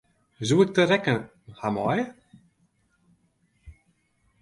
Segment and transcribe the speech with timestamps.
[0.47, 1.19] Soe ik de rekken
[1.59, 2.05] ha meie?